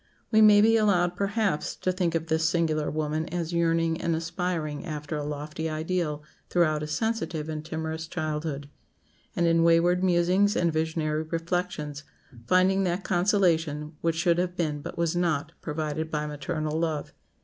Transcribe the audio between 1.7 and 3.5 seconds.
to think of this singular woman